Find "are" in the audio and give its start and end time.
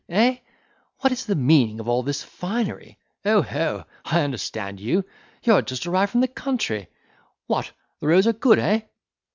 5.53-5.61, 8.25-8.33